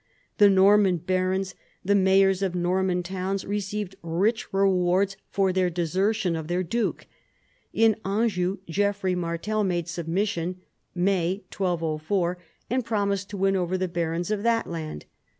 The 0.39 0.49
Norman 0.49 0.97
barons, 0.97 1.53
the 1.85 1.93
mayors 1.93 2.41
of 2.41 2.55
Norman 2.55 3.03
towns, 3.03 3.45
received 3.45 3.97
rich 4.01 4.51
rewards 4.51 5.15
for 5.29 5.53
their 5.53 5.69
desertion 5.69 6.35
of 6.35 6.47
their 6.47 6.63
duke. 6.63 7.05
In 7.71 7.95
Anjou 8.03 8.57
Geoffrey 8.67 9.13
Martel 9.13 9.63
made 9.63 9.87
submission 9.87 10.59
May 10.95 11.43
1204, 11.55 12.39
and 12.71 12.83
promised 12.83 13.29
to 13.29 13.37
win 13.37 13.55
over 13.55 13.77
the 13.77 13.87
barons 13.87 14.31
of 14.31 14.41
that 14.41 14.65
land. 14.65 15.05